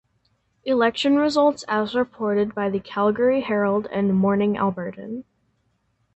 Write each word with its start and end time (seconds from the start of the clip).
Election 0.65 1.15
results 1.17 1.63
as 1.67 1.93
reported 1.93 2.55
by 2.55 2.71
the 2.71 2.79
"Calgary 2.79 3.41
Herald" 3.41 3.85
and 3.91 4.15
"Morning 4.15 4.55
Albertan". 4.55 5.25